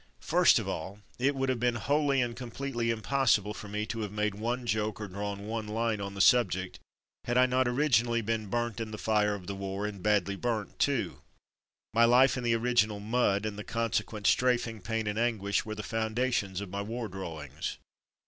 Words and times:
First 0.23 0.57
of 0.57 0.67
all, 0.67 0.97
it 1.19 1.35
would 1.35 1.49
have 1.49 1.59
been 1.59 1.75
wholly 1.75 2.23
and 2.23 2.35
completely 2.35 2.89
impossible 2.89 3.53
for 3.53 3.67
me 3.67 3.85
to 3.85 3.99
have 4.01 4.11
made 4.11 4.33
one 4.33 4.65
joke 4.65 4.99
or 4.99 5.07
drawn 5.07 5.45
one 5.45 5.67
line 5.67 6.01
on 6.01 6.15
the 6.15 6.21
subject, 6.21 6.79
had 7.25 7.37
I 7.37 7.45
not 7.45 7.67
originally 7.67 8.21
been 8.21 8.47
burnt 8.47 8.79
in 8.79 8.89
the 8.89 8.97
fire 8.97 9.35
of 9.35 9.45
the 9.45 9.53
war, 9.53 9.85
and 9.85 10.01
badly 10.01 10.35
burnt, 10.35 10.79
too. 10.79 11.21
My 11.93 12.05
life 12.05 12.35
in 12.35 12.43
the 12.43 12.55
original 12.55 12.99
mud, 12.99 13.45
and 13.45 13.59
the 13.59 13.63
consequent 13.63 14.25
strafing, 14.25 14.81
pain, 14.81 15.05
and 15.05 15.19
anguish, 15.19 15.65
were 15.65 15.75
the 15.75 15.83
foundations 15.83 16.61
of 16.61 16.69
my 16.71 16.81
war 16.81 17.07
drawings. 17.07 17.77